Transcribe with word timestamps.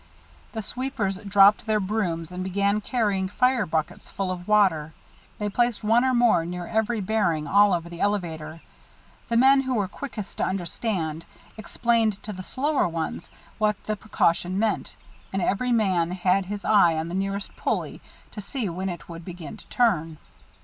The 0.53 0.63
sweepers 0.63 1.17
dropped 1.17 1.67
their 1.67 1.79
brooms 1.79 2.31
and 2.31 2.43
began 2.43 2.81
carrying 2.81 3.27
fire 3.29 3.67
buckets 3.67 4.09
full 4.09 4.31
of 4.31 4.47
water. 4.47 4.95
They 5.37 5.47
placed 5.47 5.83
one 5.83 6.03
or 6.03 6.15
more 6.15 6.43
near 6.43 6.65
every 6.65 7.01
bearing 7.01 7.45
all 7.45 7.71
over 7.71 7.87
the 7.87 8.01
elevator. 8.01 8.61
The 9.29 9.37
men 9.37 9.61
who 9.61 9.75
were 9.75 9.87
quickest 9.87 10.37
to 10.37 10.43
understand 10.43 11.23
explained 11.55 12.23
to 12.23 12.33
the 12.33 12.41
slower 12.41 12.87
ones 12.87 13.29
what 13.59 13.75
the 13.85 13.95
precaution 13.95 14.57
meant, 14.57 14.95
and 15.31 15.39
every 15.39 15.71
man 15.71 16.09
had 16.13 16.45
his 16.47 16.65
eye 16.65 16.95
on 16.97 17.07
the 17.07 17.13
nearest 17.13 17.55
pulley 17.55 18.01
to 18.31 18.41
see 18.41 18.69
when 18.69 18.89
it 18.89 19.07
would 19.07 19.23
begin 19.23 19.55
to 19.55 19.67
turn. 19.67 20.17